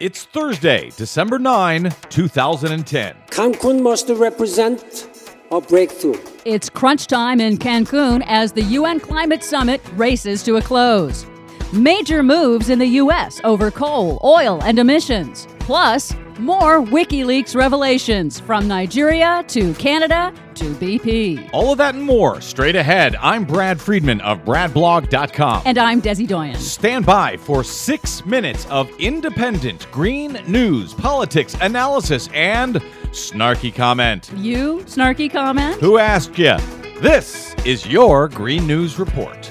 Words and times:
It's 0.00 0.24
Thursday, 0.24 0.88
December 0.96 1.38
9, 1.38 1.94
2010. 2.08 3.16
Cancun 3.26 3.82
must 3.82 4.08
represent 4.08 5.36
a 5.50 5.60
breakthrough. 5.60 6.18
It's 6.46 6.70
crunch 6.70 7.06
time 7.06 7.38
in 7.38 7.58
Cancun 7.58 8.24
as 8.26 8.52
the 8.52 8.62
UN 8.62 8.98
Climate 8.98 9.44
Summit 9.44 9.82
races 9.96 10.42
to 10.44 10.56
a 10.56 10.62
close. 10.62 11.26
Major 11.74 12.22
moves 12.22 12.70
in 12.70 12.78
the 12.78 12.86
U.S. 12.86 13.42
over 13.44 13.70
coal, 13.70 14.18
oil, 14.24 14.62
and 14.62 14.78
emissions. 14.78 15.46
Plus, 15.58 16.14
more 16.40 16.80
WikiLeaks 16.80 17.54
revelations 17.54 18.40
from 18.40 18.66
Nigeria 18.66 19.44
to 19.48 19.74
Canada 19.74 20.32
to 20.54 20.74
BP. 20.74 21.50
All 21.52 21.72
of 21.72 21.78
that 21.78 21.94
and 21.94 22.02
more 22.04 22.40
straight 22.40 22.76
ahead. 22.76 23.16
I'm 23.16 23.44
Brad 23.44 23.80
Friedman 23.80 24.20
of 24.22 24.44
BradBlog.com. 24.44 25.62
And 25.66 25.78
I'm 25.78 26.02
Desi 26.02 26.26
Doyen. 26.26 26.56
Stand 26.56 27.06
by 27.06 27.36
for 27.36 27.62
six 27.62 28.24
minutes 28.24 28.66
of 28.66 28.90
independent 28.98 29.86
green 29.92 30.40
news, 30.46 30.94
politics, 30.94 31.56
analysis, 31.60 32.28
and 32.32 32.76
snarky 33.12 33.74
comment. 33.74 34.30
You, 34.36 34.78
snarky 34.86 35.30
comment? 35.30 35.80
Who 35.80 35.98
asked 35.98 36.38
you? 36.38 36.56
This 37.00 37.54
is 37.64 37.86
your 37.86 38.28
Green 38.28 38.66
News 38.66 38.98
Report. 38.98 39.50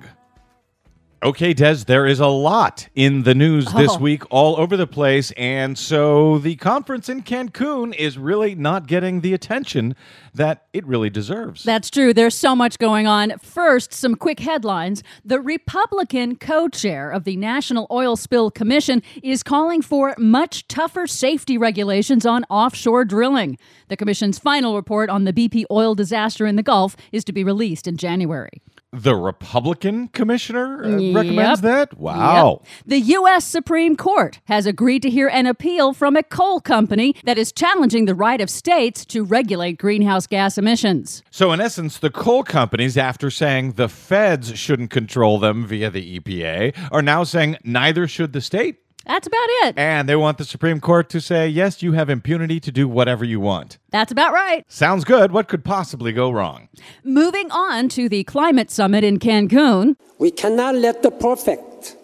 Okay, 1.22 1.54
Des, 1.54 1.76
there 1.86 2.06
is 2.06 2.20
a 2.20 2.26
lot 2.26 2.88
in 2.94 3.22
the 3.22 3.34
news 3.34 3.72
this 3.72 3.92
Oh. 3.92 3.98
week 3.98 4.22
all 4.30 4.54
over 4.60 4.76
the 4.76 4.86
place. 4.86 5.32
And 5.36 5.76
so 5.78 6.38
the 6.38 6.56
conference 6.56 7.08
in 7.08 7.22
Cancun 7.22 7.94
is 7.96 8.18
really 8.18 8.54
not 8.54 8.86
getting 8.86 9.22
the 9.22 9.32
attention 9.32 9.96
that 10.34 10.66
it 10.74 10.86
really 10.86 11.08
deserves. 11.08 11.64
That's 11.64 11.88
true. 11.88 12.12
There's 12.12 12.34
so 12.34 12.54
much 12.54 12.78
going 12.78 13.06
on. 13.06 13.32
First, 13.42 13.94
some 13.94 14.14
quick 14.14 14.40
headlines. 14.40 15.02
The 15.24 15.40
Republican 15.40 16.36
co 16.36 16.68
chair 16.68 17.10
of 17.10 17.24
the 17.24 17.36
National 17.36 17.86
Oil 17.90 18.16
Spill 18.16 18.50
Commission 18.50 19.02
is 19.22 19.42
calling 19.42 19.80
for 19.80 20.14
much 20.18 20.68
tougher 20.68 21.06
safety 21.06 21.56
regulations 21.56 22.26
on 22.26 22.44
offshore 22.50 23.06
drilling. 23.06 23.56
The 23.88 23.96
Commission's 23.96 24.38
final 24.38 24.76
report 24.76 25.08
on 25.08 25.24
the 25.24 25.32
BP 25.32 25.64
oil 25.70 25.94
disaster 25.94 26.44
in 26.46 26.56
the 26.56 26.62
Gulf 26.62 26.94
is 27.10 27.24
to 27.24 27.32
be 27.32 27.42
released 27.42 27.88
in 27.88 27.96
January. 27.96 28.60
The 28.92 29.14
Republican 29.16 30.08
commissioner 30.08 30.84
uh, 30.84 30.96
Yep. 30.96 31.14
recommends 31.16 31.60
that? 31.62 31.98
Wow. 31.98 32.62
Yep. 32.62 32.68
The 32.86 33.00
U.S. 33.00 33.44
Supreme 33.44 33.96
Court 33.96 34.40
has 34.44 34.64
agreed 34.66 35.02
to 35.02 35.10
hear 35.10 35.28
an 35.28 35.46
appeal 35.46 35.92
from 35.92 36.16
a 36.16 36.22
coal 36.22 36.60
company 36.60 37.14
that 37.24 37.36
is 37.36 37.52
challenging 37.52 38.04
the 38.06 38.14
right 38.14 38.40
of 38.40 38.48
states 38.48 39.04
to 39.06 39.24
regulate 39.24 39.74
greenhouse 39.78 40.26
gas 40.26 40.56
emissions. 40.56 41.22
So, 41.30 41.52
in 41.52 41.60
essence, 41.60 41.98
the 41.98 42.10
coal 42.10 42.42
companies, 42.42 42.96
after 42.96 43.30
saying 43.30 43.72
the 43.72 43.88
feds 43.88 44.56
shouldn't 44.58 44.90
control 44.90 45.38
them 45.38 45.66
via 45.66 45.90
the 45.90 46.18
EPA, 46.20 46.74
are 46.92 47.02
now 47.02 47.24
saying 47.24 47.56
neither 47.64 48.06
should 48.06 48.32
the 48.32 48.40
state. 48.40 48.76
That's 49.06 49.26
about 49.26 49.48
it. 49.62 49.78
And 49.78 50.08
they 50.08 50.16
want 50.16 50.38
the 50.38 50.44
Supreme 50.44 50.80
Court 50.80 51.08
to 51.10 51.20
say, 51.20 51.48
yes, 51.48 51.82
you 51.82 51.92
have 51.92 52.10
impunity 52.10 52.58
to 52.60 52.72
do 52.72 52.88
whatever 52.88 53.24
you 53.24 53.38
want. 53.38 53.78
That's 53.90 54.10
about 54.10 54.32
right. 54.32 54.64
Sounds 54.68 55.04
good. 55.04 55.30
What 55.30 55.48
could 55.48 55.64
possibly 55.64 56.12
go 56.12 56.30
wrong? 56.30 56.68
Moving 57.04 57.50
on 57.50 57.88
to 57.90 58.08
the 58.08 58.24
climate 58.24 58.70
summit 58.70 59.04
in 59.04 59.18
Cancun, 59.18 59.96
We 60.18 60.30
cannot 60.30 60.74
let 60.74 61.02
the 61.02 61.10
perfect 61.10 61.96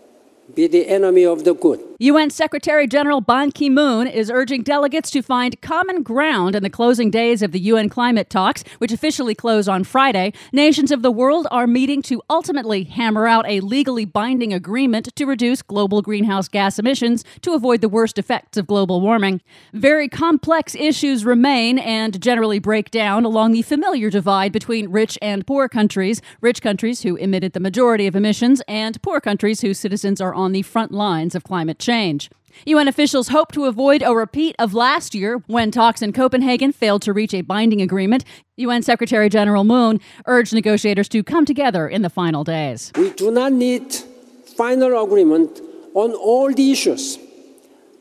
be 0.55 0.67
the 0.67 0.87
enemy 0.89 1.25
of 1.25 1.45
the 1.45 1.55
good. 1.55 1.81
UN 2.03 2.31
Secretary 2.31 2.89
General 2.89 3.21
Ban 3.21 3.53
Ki 3.53 3.71
moon 3.71 4.09
is 4.09 4.29
urging 4.29 4.65
delegates 4.65 5.09
to 5.09 5.23
find 5.23 5.61
common 5.61 6.03
ground 6.03 6.57
in 6.57 6.65
the 6.65 6.69
closing 6.69 7.13
days 7.13 7.43
of 7.43 7.53
the 7.53 7.61
UN 7.61 7.89
climate 7.89 8.29
talks, 8.29 8.65
which 8.79 8.91
officially 8.91 9.37
close 9.37 9.69
on 9.69 9.85
Friday. 9.85 10.33
Nations 10.53 10.91
of 10.91 11.03
the 11.03 11.12
world 11.12 11.47
are 11.53 11.69
meeting 11.69 12.03
to 12.03 12.21
ultimately 12.29 12.83
hammer 12.83 13.29
out 13.29 13.47
a 13.47 13.61
legally 13.61 14.05
binding 14.05 14.53
agreement 14.53 15.15
to 15.15 15.25
reduce 15.27 15.62
global 15.62 16.03
greenhouse 16.03 16.49
gas 16.49 16.77
emissions 16.77 17.25
to 17.41 17.55
avoid 17.55 17.81
the 17.81 17.89
worst 17.89 18.19
effects 18.19 18.59
of 18.59 18.67
global 18.67 19.01
warming. 19.01 19.41
Very 19.73 20.09
complex 20.09 20.75
issues 20.75 21.25
remain 21.25 21.79
and 21.79 22.21
generally 22.21 22.59
break 22.59 22.91
down 22.91 23.25
along 23.25 23.53
the 23.53 23.62
familiar 23.62 24.11
divide 24.11 24.51
between 24.51 24.91
rich 24.91 25.17
and 25.23 25.47
poor 25.47 25.69
countries, 25.69 26.21
rich 26.41 26.61
countries 26.62 27.03
who 27.03 27.15
emitted 27.15 27.53
the 27.53 27.61
majority 27.61 28.09
of 28.09 28.17
emissions, 28.17 28.61
and 28.67 29.01
poor 29.03 29.21
countries 29.21 29.61
whose 29.61 29.79
citizens 29.79 30.21
are 30.21 30.35
on 30.35 30.51
the 30.51 30.62
front 30.62 30.91
lines 30.91 31.37
of 31.37 31.45
climate 31.45 31.79
change. 31.79 31.92
UN 32.67 32.89
officials 32.89 33.29
hope 33.29 33.53
to 33.53 33.65
avoid 33.65 34.03
a 34.03 34.15
repeat 34.15 34.55
of 34.59 34.73
last 34.73 35.15
year 35.15 35.43
when 35.47 35.71
talks 35.71 36.01
in 36.01 36.13
Copenhagen 36.13 36.73
failed 36.73 37.03
to 37.03 37.13
reach 37.13 37.35
a 37.35 37.41
binding 37.43 37.83
agreement. 37.83 38.25
UN 38.57 38.83
Secretary 38.83 39.29
General 39.29 39.65
Moon 39.65 40.01
urged 40.27 40.53
negotiators 40.53 41.09
to 41.09 41.23
come 41.23 41.45
together 41.45 41.89
in 41.89 42.03
the 42.03 42.11
final 42.11 42.45
days. 42.45 42.93
We 42.97 43.11
do 43.11 43.31
not 43.31 43.53
need 43.53 43.93
final 44.57 45.03
agreement 45.03 45.61
on 45.95 46.13
all 46.13 46.53
the 46.53 46.73
issues, 46.73 47.19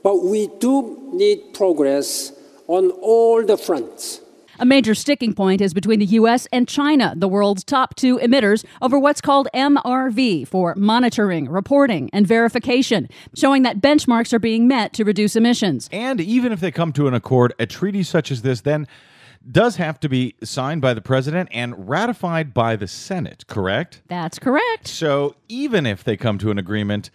but 0.04 0.24
we 0.24 0.48
do 0.60 1.10
need 1.12 1.54
progress 1.54 2.32
on 2.68 2.92
all 2.92 3.44
the 3.44 3.58
fronts. 3.58 4.22
A 4.62 4.66
major 4.66 4.94
sticking 4.94 5.34
point 5.34 5.60
is 5.60 5.74
between 5.74 5.98
the 5.98 6.06
U.S. 6.06 6.48
and 6.54 6.68
China, 6.68 7.16
the 7.18 7.28
world's 7.28 7.64
top 7.64 7.96
two 7.96 8.20
emitters, 8.20 8.64
over 8.80 9.00
what's 9.00 9.20
called 9.20 9.48
MRV 9.56 10.48
for 10.48 10.76
monitoring, 10.76 11.50
reporting, 11.50 12.12
and 12.14 12.28
verification, 12.28 13.10
showing 13.36 13.64
that 13.64 13.82
benchmarks 13.82 14.34
are 14.34 14.40
being 14.40 14.68
met 14.68 14.94
to 14.94 15.04
reduce 15.04 15.36
emissions. 15.36 15.90
And 15.92 16.22
even 16.22 16.52
if 16.52 16.60
they 16.60 16.70
come 16.70 16.94
to 16.94 17.08
an 17.08 17.16
accord, 17.16 17.56
a 17.58 17.66
treaty 17.66 18.04
such 18.04 18.30
as 18.30 18.44
this 18.44 18.62
then 18.62 18.88
does 19.52 19.78
have 19.78 20.00
to 20.02 20.08
be 20.08 20.36
signed 20.44 20.80
by 20.80 20.94
the 20.94 21.02
president 21.02 21.50
and 21.52 21.90
ratified 21.90 22.54
by 22.54 22.76
the 22.76 22.88
Senate, 22.88 23.48
correct? 23.48 24.04
That's 24.10 24.38
correct. 24.38 24.88
So 24.88 25.38
even 25.50 25.88
if 25.88 26.04
they 26.04 26.16
come 26.16 26.38
to 26.38 26.52
an 26.52 26.60
agreement, 26.60 27.10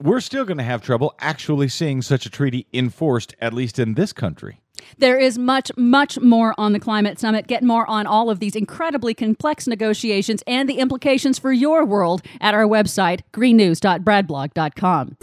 we're 0.00 0.20
still 0.20 0.44
going 0.44 0.58
to 0.58 0.62
have 0.62 0.80
trouble 0.80 1.16
actually 1.18 1.66
seeing 1.66 2.02
such 2.02 2.24
a 2.24 2.30
treaty 2.30 2.68
enforced, 2.72 3.34
at 3.40 3.52
least 3.52 3.80
in 3.80 3.94
this 3.94 4.12
country. 4.12 4.60
There 4.98 5.18
is 5.18 5.38
much, 5.38 5.70
much 5.76 6.18
more 6.20 6.54
on 6.58 6.72
the 6.72 6.80
climate 6.80 7.18
summit. 7.18 7.46
Get 7.46 7.62
more 7.62 7.88
on 7.88 8.06
all 8.06 8.30
of 8.30 8.40
these 8.40 8.56
incredibly 8.56 9.14
complex 9.14 9.66
negotiations 9.66 10.42
and 10.46 10.68
the 10.68 10.78
implications 10.78 11.38
for 11.38 11.52
your 11.52 11.84
world 11.84 12.22
at 12.40 12.54
our 12.54 12.64
website, 12.64 13.20
greennews.bradblog.com. 13.32 15.16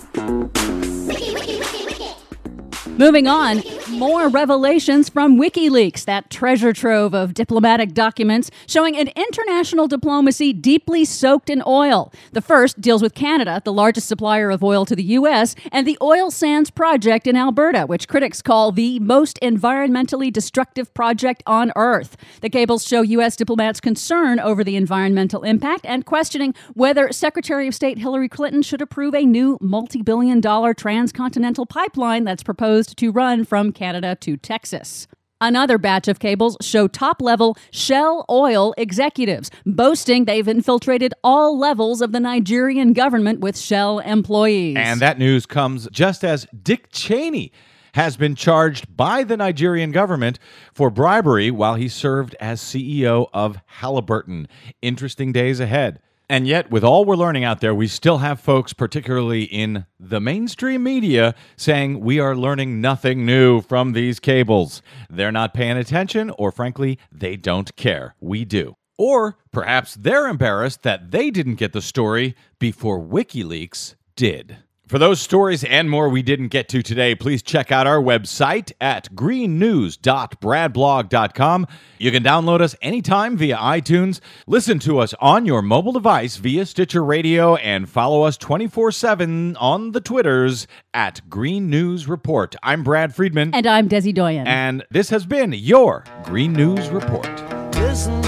Moving 2.98 3.28
on, 3.28 3.62
more 4.02 4.30
revelations 4.30 5.10
from 5.10 5.38
WikiLeaks, 5.40 6.06
that 6.06 6.32
treasure 6.32 6.74
trove 6.74 7.14
of 7.14 7.36
diplomatic 7.36 7.94
documents 7.94 8.50
showing 8.66 8.98
an 8.98 9.10
international 9.10 9.88
diplomacy 9.88 10.54
deeply 10.54 11.06
soaked 11.06 11.52
in 11.52 11.62
oil. 11.68 12.12
The 12.32 12.42
first 12.42 12.82
deals 12.82 13.04
with 13.04 13.14
Canada, 13.14 13.62
the 13.64 13.72
largest 13.72 14.08
supplier 14.08 14.50
of 14.50 14.64
oil 14.64 14.86
to 14.86 14.96
the 14.96 15.04
U.S., 15.04 15.54
and 15.72 15.86
the 15.86 16.00
oil 16.02 16.32
sands 16.32 16.72
project 16.72 17.28
in 17.28 17.38
Alberta, 17.38 17.86
which 17.86 18.08
critics 18.08 18.42
call 18.42 18.72
the 18.72 18.98
most 18.98 19.40
environmentally 19.40 20.34
destructive 20.34 20.92
project 20.96 21.44
on 21.46 21.72
Earth. 21.76 22.18
The 22.42 22.50
cables 22.50 22.88
show 22.88 23.04
U.S. 23.04 23.36
diplomats' 23.36 23.80
concern 23.80 24.40
over 24.40 24.64
the 24.64 24.78
environmental 24.78 25.44
impact 25.44 25.86
and 25.86 26.08
questioning 26.08 26.56
whether 26.74 27.12
Secretary 27.12 27.68
of 27.68 27.76
State 27.76 28.00
Hillary 28.00 28.30
Clinton 28.30 28.64
should 28.64 28.82
approve 28.82 29.14
a 29.14 29.28
new 29.28 29.60
multi 29.62 30.02
billion 30.02 30.42
dollar 30.42 30.74
transcontinental 30.74 31.68
pipeline 31.68 32.24
that's 32.24 32.42
proposed 32.42 32.98
to 32.98 33.12
run 33.12 33.46
from 33.46 33.72
Canada 33.72 33.91
to 34.00 34.38
Texas. 34.38 35.08
Another 35.44 35.80
batch 35.80 36.08
of 36.08 36.20
cables 36.20 36.56
show 36.62 36.88
top 36.88 37.20
level 37.20 37.58
Shell 37.72 38.26
Oil 38.30 38.76
executives 38.78 39.50
boasting 39.66 40.26
they've 40.26 40.48
infiltrated 40.48 41.16
all 41.24 41.58
levels 41.58 42.00
of 42.02 42.12
the 42.12 42.20
Nigerian 42.20 42.94
government 42.94 43.40
with 43.40 43.58
Shell 43.58 44.00
employees. 44.00 44.78
And 44.78 45.00
that 45.00 45.18
news 45.18 45.48
comes 45.48 45.90
just 45.92 46.24
as 46.24 46.46
Dick 46.62 46.92
Cheney 46.92 47.52
has 47.96 48.18
been 48.18 48.36
charged 48.36 48.96
by 48.96 49.24
the 49.24 49.36
Nigerian 49.36 49.92
government 49.92 50.38
for 50.74 50.92
bribery 50.92 51.50
while 51.50 51.74
he 51.74 51.88
served 51.90 52.36
as 52.40 52.62
CEO 52.62 53.28
of 53.34 53.58
Halliburton. 53.66 54.48
Interesting 54.84 55.32
days 55.32 55.60
ahead. 55.60 56.00
And 56.32 56.48
yet, 56.48 56.72
with 56.72 56.82
all 56.82 57.04
we're 57.04 57.18
learning 57.18 57.44
out 57.44 57.60
there, 57.60 57.76
we 57.76 57.90
still 57.90 58.20
have 58.20 58.40
folks, 58.40 58.72
particularly 58.72 59.44
in 59.44 59.86
the 60.00 60.22
mainstream 60.22 60.82
media, 60.82 61.36
saying 61.58 62.00
we 62.00 62.22
are 62.22 62.38
learning 62.38 62.80
nothing 62.80 63.26
new 63.26 63.60
from 63.60 63.92
these 63.92 64.22
cables. 64.22 64.82
They're 65.10 65.34
not 65.34 65.54
paying 65.54 65.76
attention, 65.76 66.30
or 66.38 66.54
frankly, 66.54 66.98
they 67.12 67.36
don't 67.36 67.76
care. 67.76 68.16
We 68.22 68.46
do. 68.46 68.78
Or 68.98 69.40
perhaps 69.52 69.96
they're 69.96 70.30
embarrassed 70.30 70.84
that 70.84 71.12
they 71.12 71.32
didn't 71.32 71.56
get 71.56 71.74
the 71.74 71.82
story 71.82 72.38
before 72.60 73.02
WikiLeaks 73.02 73.96
did. 74.16 74.56
For 74.92 75.00
those 75.00 75.20
stories 75.22 75.64
and 75.64 75.90
more 75.90 76.10
we 76.10 76.22
didn't 76.22 76.50
get 76.50 76.68
to 76.68 76.84
today, 76.84 77.16
please 77.16 77.42
check 77.42 77.72
out 77.72 77.88
our 77.88 78.02
website 78.02 78.74
at 78.82 79.08
greennews.bradblog.com. 79.16 81.68
You 81.98 82.12
can 82.12 82.22
download 82.22 82.60
us 82.60 82.76
anytime 82.82 83.38
via 83.38 83.56
iTunes, 83.56 84.20
listen 84.48 84.80
to 84.80 85.00
us 85.00 85.14
on 85.22 85.46
your 85.46 85.62
mobile 85.62 85.94
device 85.94 86.36
via 86.36 86.66
Stitcher 86.66 87.06
Radio, 87.06 87.56
and 87.56 87.88
follow 87.88 88.24
us 88.24 88.36
24 88.36 88.92
7 88.92 89.56
on 89.56 89.94
the 89.94 90.02
Twitters 90.02 90.68
at 90.94 91.22
Green 91.30 91.70
News 91.70 92.10
Report. 92.10 92.54
I'm 92.62 92.84
Brad 92.84 93.16
Friedman. 93.16 93.56
And 93.56 93.66
I'm 93.66 93.88
Desi 93.88 94.14
Doyen. 94.14 94.46
And 94.46 94.84
this 94.92 95.10
has 95.10 95.26
been 95.26 95.54
your 95.54 96.04
Green 96.26 96.52
News 96.52 96.90
Report. 96.90 97.30
Listen, 97.76 98.22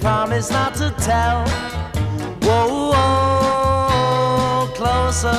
promise 0.00 0.50
not 0.50 0.74
to 0.74 0.90
tell? 0.98 1.46
Whoa, 2.42 2.90
whoa, 2.92 4.66
closer. 4.74 5.38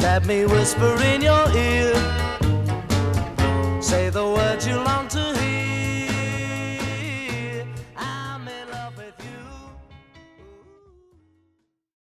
Let 0.00 0.26
me 0.26 0.44
whisper 0.44 1.00
in 1.02 1.22
your 1.22 1.48
ear. 1.56 1.94
Say 3.80 4.10
the 4.10 4.33